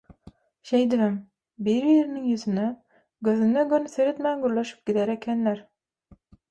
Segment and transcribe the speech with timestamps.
[0.69, 1.19] Şeýdibem,
[1.67, 2.65] biri-biriniň ýüzüne,
[3.29, 5.67] gözüne göni seretmän gürleşip gider ekenler.